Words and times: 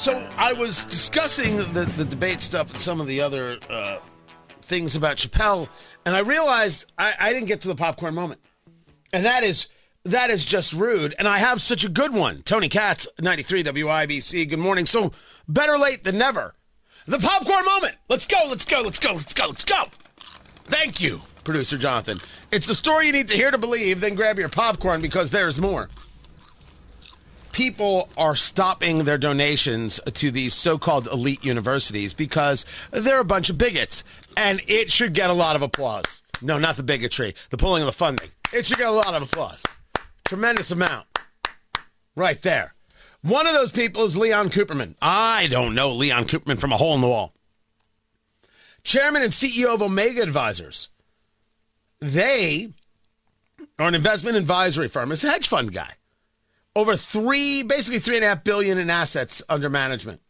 So 0.00 0.16
I 0.38 0.54
was 0.54 0.84
discussing 0.84 1.58
the, 1.58 1.84
the 1.98 2.06
debate 2.06 2.40
stuff 2.40 2.70
and 2.70 2.80
some 2.80 3.02
of 3.02 3.06
the 3.06 3.20
other 3.20 3.58
uh, 3.68 3.98
things 4.62 4.96
about 4.96 5.18
Chappelle, 5.18 5.68
and 6.06 6.16
I 6.16 6.20
realized 6.20 6.90
I, 6.96 7.12
I 7.20 7.34
didn't 7.34 7.48
get 7.48 7.60
to 7.60 7.68
the 7.68 7.74
popcorn 7.74 8.14
moment, 8.14 8.40
and 9.12 9.26
that 9.26 9.42
is 9.42 9.68
that 10.06 10.30
is 10.30 10.46
just 10.46 10.72
rude. 10.72 11.14
And 11.18 11.28
I 11.28 11.36
have 11.36 11.60
such 11.60 11.84
a 11.84 11.90
good 11.90 12.14
one. 12.14 12.40
Tony 12.44 12.70
Katz, 12.70 13.08
ninety 13.20 13.42
three 13.42 13.62
WIBC. 13.62 14.48
Good 14.48 14.58
morning. 14.58 14.86
So 14.86 15.12
better 15.46 15.76
late 15.76 16.02
than 16.02 16.16
never. 16.16 16.54
The 17.06 17.18
popcorn 17.18 17.66
moment. 17.66 17.98
Let's 18.08 18.26
go. 18.26 18.38
Let's 18.48 18.64
go. 18.64 18.80
Let's 18.80 18.98
go. 18.98 19.12
Let's 19.12 19.34
go. 19.34 19.48
Let's 19.48 19.64
go. 19.64 19.82
Thank 20.64 21.02
you, 21.02 21.20
producer 21.44 21.76
Jonathan. 21.76 22.16
It's 22.50 22.66
the 22.66 22.74
story 22.74 23.04
you 23.04 23.12
need 23.12 23.28
to 23.28 23.34
hear 23.34 23.50
to 23.50 23.58
believe. 23.58 24.00
Then 24.00 24.14
grab 24.14 24.38
your 24.38 24.48
popcorn 24.48 25.02
because 25.02 25.30
there's 25.30 25.60
more 25.60 25.90
people 27.52 28.08
are 28.16 28.36
stopping 28.36 29.04
their 29.04 29.18
donations 29.18 30.00
to 30.14 30.30
these 30.30 30.54
so-called 30.54 31.06
elite 31.08 31.44
universities 31.44 32.14
because 32.14 32.64
they're 32.90 33.20
a 33.20 33.24
bunch 33.24 33.50
of 33.50 33.58
bigots 33.58 34.04
and 34.36 34.62
it 34.68 34.90
should 34.90 35.14
get 35.14 35.30
a 35.30 35.34
lot 35.34 35.56
of 35.56 35.62
applause. 35.62 36.22
No 36.42 36.58
not 36.58 36.76
the 36.76 36.82
bigotry 36.82 37.34
the 37.50 37.56
pulling 37.56 37.82
of 37.82 37.86
the 37.86 37.92
funding. 37.92 38.30
It 38.52 38.66
should 38.66 38.78
get 38.78 38.88
a 38.88 38.92
lot 38.92 39.14
of 39.14 39.22
applause. 39.22 39.64
Tremendous 40.24 40.70
amount. 40.70 41.06
Right 42.16 42.40
there. 42.42 42.74
One 43.22 43.46
of 43.46 43.52
those 43.52 43.72
people 43.72 44.04
is 44.04 44.16
leon 44.16 44.50
cooperman. 44.50 44.94
I 45.02 45.46
don't 45.48 45.74
know 45.74 45.90
leon 45.90 46.24
cooperman 46.24 46.58
from 46.58 46.72
a 46.72 46.76
hole 46.76 46.94
in 46.94 47.00
the 47.00 47.08
wall. 47.08 47.34
Chairman 48.82 49.22
and 49.22 49.32
ceo 49.32 49.74
of 49.74 49.82
omega 49.82 50.22
advisors. 50.22 50.88
They 52.00 52.72
are 53.78 53.88
an 53.88 53.94
investment 53.94 54.36
advisory 54.38 54.88
firm. 54.88 55.12
It's 55.12 55.22
a 55.22 55.30
hedge 55.30 55.48
fund 55.48 55.74
guy 55.74 55.90
over 56.76 56.96
three, 56.96 57.62
basically 57.62 57.98
three 57.98 58.16
and 58.16 58.24
a 58.24 58.28
half 58.28 58.44
billion 58.44 58.78
in 58.78 58.90
assets 58.90 59.42
under 59.48 59.68
management. 59.68 60.20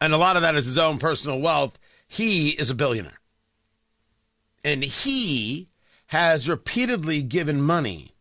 And 0.00 0.12
a 0.12 0.18
lot 0.18 0.36
of 0.36 0.42
that 0.42 0.56
is 0.56 0.66
his 0.66 0.78
own 0.78 0.98
personal 0.98 1.40
wealth. 1.40 1.78
He 2.08 2.50
is 2.50 2.70
a 2.70 2.74
billionaire. 2.74 3.20
And 4.64 4.82
he 4.82 5.68
has 6.06 6.48
repeatedly 6.48 7.22
given 7.22 7.62
money 7.62 8.14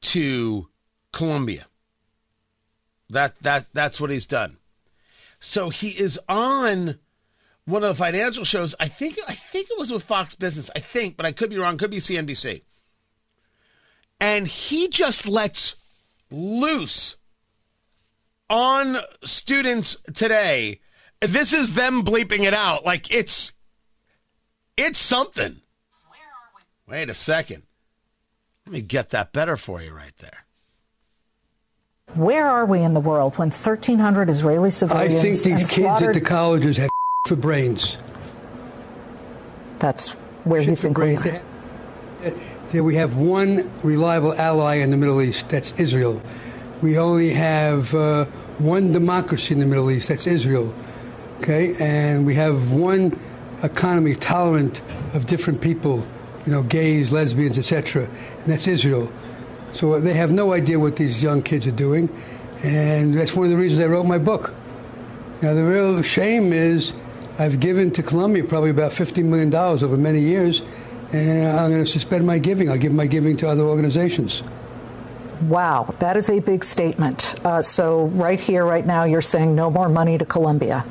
to 0.00 0.68
Columbia. 1.12 1.66
That 3.10 3.38
that 3.40 3.66
that's 3.72 4.00
what 4.00 4.10
he's 4.10 4.26
done. 4.26 4.58
So 5.40 5.70
he 5.70 5.88
is 5.88 6.20
on 6.28 6.98
one 7.64 7.82
of 7.82 7.88
the 7.88 7.94
financial 7.94 8.44
shows. 8.44 8.74
I 8.78 8.88
think 8.88 9.18
I 9.26 9.32
think 9.32 9.70
it 9.70 9.78
was 9.78 9.90
with 9.90 10.04
Fox 10.04 10.34
Business. 10.34 10.70
I 10.76 10.80
think, 10.80 11.16
but 11.16 11.24
I 11.24 11.32
could 11.32 11.50
be 11.50 11.58
wrong. 11.58 11.78
Could 11.78 11.90
be 11.90 11.98
CNBC 11.98 12.62
and 14.20 14.46
he 14.46 14.88
just 14.88 15.28
lets 15.28 15.76
loose 16.30 17.16
on 18.50 18.98
students 19.24 19.96
today. 20.14 20.80
This 21.20 21.52
is 21.52 21.72
them 21.72 22.02
bleeping 22.02 22.44
it 22.44 22.54
out 22.54 22.84
like 22.84 23.12
it's 23.12 23.52
it's 24.76 24.98
something. 24.98 25.60
Wait 26.86 27.10
a 27.10 27.14
second. 27.14 27.64
Let 28.64 28.72
me 28.72 28.80
get 28.80 29.10
that 29.10 29.32
better 29.32 29.56
for 29.56 29.82
you 29.82 29.92
right 29.92 30.16
there. 30.18 30.44
Where 32.14 32.46
are 32.46 32.64
we 32.64 32.80
in 32.82 32.94
the 32.94 33.00
world 33.00 33.36
when 33.36 33.50
1,300 33.50 34.30
Israeli 34.30 34.70
civilians? 34.70 35.14
I 35.14 35.18
think 35.20 35.36
these 35.42 35.70
kids 35.70 36.02
at 36.02 36.14
the 36.14 36.20
colleges 36.20 36.78
have 36.78 36.88
for 37.26 37.36
brains. 37.36 37.98
That's 39.78 40.12
where 40.44 40.62
you 40.62 40.74
think 40.74 40.96
we 40.96 41.16
are 41.16 41.42
that 42.72 42.84
we 42.84 42.96
have 42.96 43.16
one 43.16 43.70
reliable 43.82 44.34
ally 44.34 44.76
in 44.76 44.90
the 44.90 44.96
Middle 44.96 45.22
East, 45.22 45.48
that's 45.48 45.78
Israel. 45.80 46.20
We 46.82 46.98
only 46.98 47.30
have 47.30 47.94
uh, 47.94 48.26
one 48.58 48.92
democracy 48.92 49.54
in 49.54 49.60
the 49.60 49.66
Middle 49.66 49.90
East, 49.90 50.08
that's 50.08 50.26
Israel. 50.26 50.74
Okay, 51.40 51.74
and 51.80 52.26
we 52.26 52.34
have 52.34 52.72
one 52.72 53.18
economy 53.62 54.14
tolerant 54.14 54.80
of 55.14 55.26
different 55.26 55.60
people, 55.60 56.04
you 56.46 56.52
know, 56.52 56.62
gays, 56.62 57.12
lesbians, 57.12 57.58
etc., 57.58 58.04
and 58.04 58.46
that's 58.46 58.66
Israel. 58.66 59.10
So 59.72 60.00
they 60.00 60.14
have 60.14 60.32
no 60.32 60.52
idea 60.52 60.78
what 60.78 60.96
these 60.96 61.22
young 61.22 61.42
kids 61.42 61.66
are 61.66 61.72
doing, 61.72 62.08
and 62.62 63.14
that's 63.14 63.34
one 63.34 63.46
of 63.46 63.50
the 63.50 63.56
reasons 63.56 63.80
I 63.80 63.86
wrote 63.86 64.04
my 64.04 64.18
book. 64.18 64.54
Now, 65.40 65.54
the 65.54 65.64
real 65.64 66.02
shame 66.02 66.52
is 66.52 66.92
I've 67.38 67.60
given 67.60 67.92
to 67.92 68.02
Columbia 68.02 68.42
probably 68.42 68.70
about 68.70 68.90
$50 68.90 69.24
million 69.24 69.54
over 69.54 69.96
many 69.96 70.20
years 70.20 70.62
and 71.12 71.58
I'm 71.58 71.70
going 71.70 71.84
to 71.84 71.90
suspend 71.90 72.26
my 72.26 72.38
giving. 72.38 72.70
I'll 72.70 72.78
give 72.78 72.92
my 72.92 73.06
giving 73.06 73.36
to 73.38 73.48
other 73.48 73.62
organizations. 73.62 74.42
Wow, 75.42 75.94
that 76.00 76.16
is 76.16 76.28
a 76.28 76.40
big 76.40 76.64
statement. 76.64 77.36
Uh, 77.44 77.62
so, 77.62 78.06
right 78.08 78.40
here, 78.40 78.64
right 78.64 78.84
now, 78.84 79.04
you're 79.04 79.20
saying 79.20 79.54
no 79.54 79.70
more 79.70 79.88
money 79.88 80.18
to 80.18 80.24
Columbia. 80.24 80.84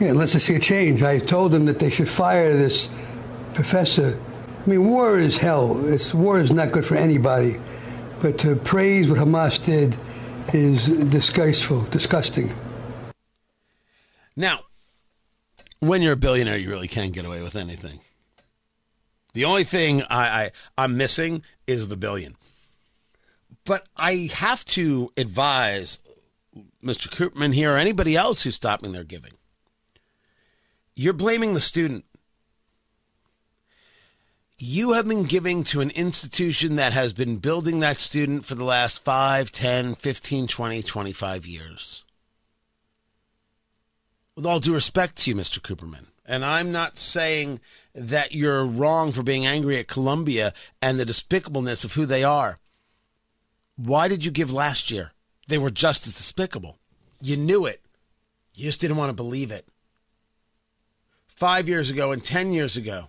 Yeah, 0.00 0.08
unless 0.08 0.34
I 0.34 0.38
see 0.38 0.54
a 0.54 0.58
change. 0.58 1.02
I 1.02 1.18
told 1.18 1.52
them 1.52 1.64
that 1.66 1.78
they 1.78 1.90
should 1.90 2.08
fire 2.08 2.56
this 2.56 2.88
professor. 3.54 4.18
I 4.64 4.70
mean, 4.70 4.86
war 4.86 5.18
is 5.18 5.38
hell. 5.38 5.84
It's, 5.86 6.12
war 6.12 6.40
is 6.40 6.52
not 6.52 6.72
good 6.72 6.84
for 6.84 6.96
anybody. 6.96 7.60
But 8.20 8.38
to 8.38 8.56
praise 8.56 9.08
what 9.08 9.18
Hamas 9.18 9.64
did 9.64 9.96
is 10.52 10.86
disgraceful, 11.10 11.82
disgusting. 11.82 12.52
Now, 14.36 14.64
when 15.80 16.02
you're 16.02 16.12
a 16.12 16.16
billionaire, 16.16 16.58
you 16.58 16.68
really 16.68 16.88
can't 16.88 17.12
get 17.12 17.24
away 17.24 17.42
with 17.42 17.56
anything. 17.56 18.00
The 19.34 19.44
only 19.44 19.64
thing 19.64 20.02
I, 20.04 20.44
I 20.44 20.50
I'm 20.76 20.96
missing 20.96 21.42
is 21.66 21.88
the 21.88 21.96
billion. 21.96 22.36
But 23.64 23.86
I 23.96 24.30
have 24.34 24.64
to 24.66 25.12
advise 25.16 26.00
Mr. 26.82 27.08
Cooperman 27.08 27.54
here 27.54 27.74
or 27.74 27.76
anybody 27.76 28.16
else 28.16 28.42
who's 28.42 28.54
stopping 28.54 28.92
their 28.92 29.04
giving. 29.04 29.32
You're 30.96 31.12
blaming 31.12 31.54
the 31.54 31.60
student. 31.60 32.04
You 34.58 34.94
have 34.94 35.06
been 35.06 35.24
giving 35.24 35.62
to 35.64 35.80
an 35.80 35.90
institution 35.90 36.74
that 36.76 36.92
has 36.92 37.12
been 37.12 37.36
building 37.36 37.78
that 37.78 37.98
student 37.98 38.44
for 38.44 38.56
the 38.56 38.64
last 38.64 39.04
5, 39.04 39.52
10, 39.52 39.94
15, 39.94 40.48
20, 40.48 40.82
25 40.82 41.46
years 41.46 42.04
with 44.38 44.46
all 44.46 44.60
due 44.60 44.72
respect 44.72 45.16
to 45.16 45.30
you, 45.30 45.34
Mr. 45.34 45.58
Cooperman, 45.58 46.04
and 46.24 46.44
I'm 46.44 46.70
not 46.70 46.96
saying 46.96 47.58
that 47.92 48.30
you're 48.30 48.64
wrong 48.64 49.10
for 49.10 49.24
being 49.24 49.44
angry 49.44 49.78
at 49.78 49.88
Columbia 49.88 50.54
and 50.80 50.96
the 50.96 51.04
despicableness 51.04 51.84
of 51.84 51.94
who 51.94 52.06
they 52.06 52.22
are. 52.22 52.58
Why 53.74 54.06
did 54.06 54.24
you 54.24 54.30
give 54.30 54.52
last 54.52 54.92
year? 54.92 55.10
They 55.48 55.58
were 55.58 55.70
just 55.70 56.06
as 56.06 56.14
despicable. 56.14 56.78
You 57.20 57.36
knew 57.36 57.66
it. 57.66 57.84
You 58.54 58.62
just 58.62 58.80
didn't 58.80 58.96
want 58.96 59.10
to 59.10 59.14
believe 59.14 59.50
it. 59.50 59.66
Five 61.26 61.68
years 61.68 61.90
ago 61.90 62.12
and 62.12 62.22
10 62.22 62.52
years 62.52 62.76
ago, 62.76 63.08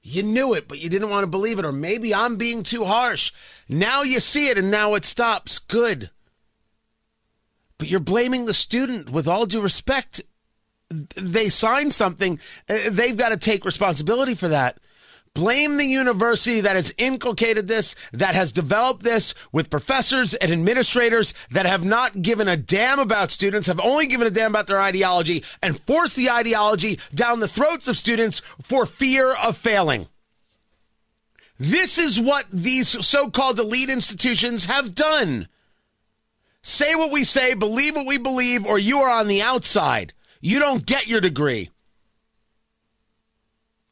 you 0.00 0.22
knew 0.22 0.54
it, 0.54 0.68
but 0.68 0.78
you 0.78 0.88
didn't 0.88 1.10
want 1.10 1.24
to 1.24 1.28
believe 1.28 1.58
it. 1.58 1.64
Or 1.64 1.72
maybe 1.72 2.14
I'm 2.14 2.36
being 2.36 2.62
too 2.62 2.84
harsh. 2.84 3.32
Now 3.68 4.04
you 4.04 4.20
see 4.20 4.48
it 4.48 4.56
and 4.56 4.70
now 4.70 4.94
it 4.94 5.04
stops. 5.04 5.58
Good. 5.58 6.10
But 7.78 7.88
you're 7.88 7.98
blaming 7.98 8.44
the 8.44 8.54
student 8.54 9.10
with 9.10 9.26
all 9.26 9.44
due 9.44 9.60
respect 9.60 10.20
they 10.90 11.48
signed 11.48 11.92
something, 11.92 12.40
uh, 12.68 12.78
they've 12.90 13.16
got 13.16 13.30
to 13.30 13.36
take 13.36 13.64
responsibility 13.64 14.34
for 14.34 14.48
that. 14.48 14.78
Blame 15.34 15.76
the 15.76 15.84
university 15.84 16.62
that 16.62 16.74
has 16.74 16.94
inculcated 16.98 17.68
this, 17.68 17.94
that 18.12 18.34
has 18.34 18.50
developed 18.50 19.02
this 19.02 19.34
with 19.52 19.70
professors 19.70 20.34
and 20.34 20.50
administrators 20.50 21.34
that 21.50 21.66
have 21.66 21.84
not 21.84 22.22
given 22.22 22.48
a 22.48 22.56
damn 22.56 22.98
about 22.98 23.30
students, 23.30 23.66
have 23.66 23.78
only 23.80 24.06
given 24.06 24.26
a 24.26 24.30
damn 24.30 24.50
about 24.50 24.66
their 24.66 24.80
ideology, 24.80 25.44
and 25.62 25.80
forced 25.82 26.16
the 26.16 26.30
ideology 26.30 26.98
down 27.14 27.40
the 27.40 27.46
throats 27.46 27.86
of 27.86 27.96
students 27.96 28.40
for 28.62 28.86
fear 28.86 29.32
of 29.32 29.56
failing. 29.56 30.08
This 31.58 31.98
is 31.98 32.18
what 32.20 32.46
these 32.52 33.06
so 33.06 33.30
called 33.30 33.58
elite 33.58 33.90
institutions 33.90 34.64
have 34.64 34.94
done. 34.94 35.48
Say 36.62 36.94
what 36.94 37.12
we 37.12 37.24
say, 37.24 37.54
believe 37.54 37.94
what 37.94 38.06
we 38.06 38.18
believe, 38.18 38.66
or 38.66 38.78
you 38.78 38.98
are 38.98 39.10
on 39.10 39.28
the 39.28 39.42
outside. 39.42 40.14
You 40.40 40.58
don't 40.58 40.86
get 40.86 41.08
your 41.08 41.20
degree. 41.20 41.70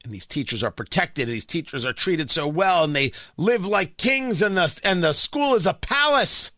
And 0.05 0.13
these 0.13 0.27
teachers 0.27 0.63
are 0.63 0.71
protected. 0.71 1.27
These 1.27 1.47
teachers 1.47 1.85
are 1.85 1.93
treated 1.93 2.31
so 2.31 2.47
well, 2.47 2.85
and 2.85 2.95
they 2.95 3.11
live 3.37 3.67
like 3.67 3.97
kings, 3.97 4.41
and 4.41 4.57
the 4.57 4.81
and 4.85 5.03
the 5.03 5.13
school 5.13 5.55
is 5.55 5.67
a 5.67 5.75
palace. 5.75 6.53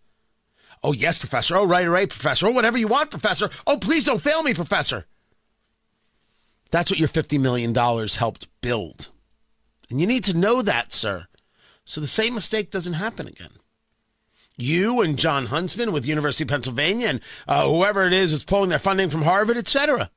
Oh 0.82 0.92
yes, 0.92 1.18
professor. 1.18 1.56
Oh 1.56 1.66
right, 1.66 1.88
right, 1.88 2.10
professor. 2.10 2.48
Oh 2.48 2.50
whatever 2.50 2.76
you 2.76 2.88
want, 2.88 3.10
professor. 3.10 3.48
Oh 3.66 3.78
please 3.78 4.04
don't 4.04 4.20
fail 4.20 4.42
me, 4.42 4.52
professor. 4.52 5.06
That's 6.70 6.90
what 6.90 7.00
your 7.00 7.08
fifty 7.08 7.38
million 7.38 7.72
dollars 7.72 8.16
helped 8.16 8.48
build, 8.60 9.08
and 9.88 9.98
you 9.98 10.06
need 10.06 10.24
to 10.24 10.36
know 10.36 10.60
that, 10.60 10.92
sir, 10.92 11.26
so 11.86 12.02
the 12.02 12.06
same 12.06 12.34
mistake 12.34 12.70
doesn't 12.70 12.92
happen 12.92 13.26
again 13.26 13.52
you 14.58 15.00
and 15.00 15.16
Jon 15.16 15.46
Huntsman 15.46 15.92
with 15.92 16.06
University 16.06 16.44
of 16.44 16.48
Pennsylvania 16.48 17.08
and 17.08 17.20
uh, 17.46 17.66
whoever 17.66 18.06
it 18.06 18.12
is 18.12 18.32
is 18.34 18.44
pulling 18.44 18.68
their 18.68 18.78
funding 18.78 19.08
from 19.08 19.22
Harvard, 19.22 19.56
etc. 19.56 20.10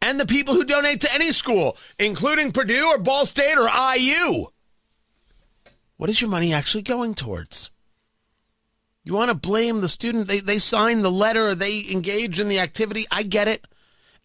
And 0.00 0.20
the 0.20 0.26
people 0.26 0.54
who 0.54 0.64
donate 0.64 1.00
to 1.02 1.12
any 1.12 1.32
school, 1.32 1.76
including 1.98 2.52
Purdue 2.52 2.86
or 2.86 2.98
Ball 2.98 3.26
State 3.26 3.58
or 3.58 3.68
IU. 3.68 4.46
What 5.96 6.08
is 6.08 6.20
your 6.20 6.30
money 6.30 6.52
actually 6.52 6.82
going 6.82 7.14
towards? 7.14 7.70
You 9.02 9.14
want 9.14 9.30
to 9.30 9.36
blame 9.36 9.80
the 9.80 9.88
student? 9.88 10.28
They, 10.28 10.40
they 10.40 10.58
signed 10.58 11.02
the 11.02 11.10
letter, 11.10 11.54
they 11.54 11.84
engaged 11.90 12.38
in 12.38 12.48
the 12.48 12.60
activity. 12.60 13.04
I 13.10 13.24
get 13.24 13.48
it. 13.48 13.66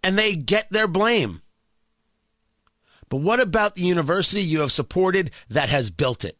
And 0.03 0.17
they 0.17 0.35
get 0.35 0.69
their 0.69 0.87
blame. 0.87 1.41
But 3.09 3.17
what 3.17 3.39
about 3.39 3.75
the 3.75 3.83
university 3.83 4.41
you 4.41 4.61
have 4.61 4.71
supported 4.71 5.31
that 5.49 5.69
has 5.69 5.91
built 5.91 6.25
it? 6.25 6.37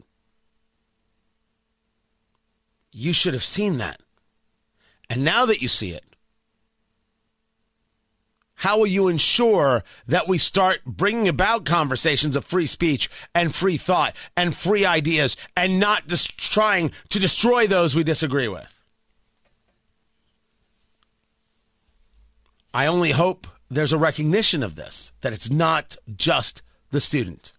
You 2.91 3.13
should 3.13 3.33
have 3.33 3.43
seen 3.43 3.77
that. 3.77 4.01
And 5.09 5.23
now 5.23 5.45
that 5.45 5.61
you 5.61 5.67
see 5.67 5.91
it, 5.91 6.03
how 8.55 8.77
will 8.77 8.88
you 8.88 9.07
ensure 9.07 9.83
that 10.07 10.27
we 10.27 10.38
start 10.38 10.85
bringing 10.85 11.27
about 11.27 11.65
conversations 11.65 12.35
of 12.35 12.45
free 12.45 12.67
speech 12.67 13.09
and 13.33 13.55
free 13.55 13.77
thought 13.77 14.15
and 14.38 14.55
free 14.55 14.85
ideas 14.85 15.35
and 15.57 15.79
not 15.79 16.07
just 16.07 16.38
trying 16.38 16.91
to 17.09 17.19
destroy 17.19 17.65
those 17.65 17.95
we 17.95 18.03
disagree 18.03 18.47
with? 18.47 18.83
I 22.73 22.85
only 22.85 23.11
hope 23.11 23.47
there's 23.69 23.94
a 23.94 23.97
recognition 23.97 24.63
of 24.63 24.75
this, 24.75 25.11
that 25.21 25.33
it's 25.33 25.49
not 25.49 25.95
just 26.15 26.61
the 26.91 27.01
student, 27.01 27.53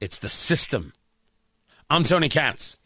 it's 0.00 0.18
the 0.18 0.28
system. 0.28 0.92
I'm 1.90 2.04
Tony 2.04 2.28
Katz. 2.28 2.77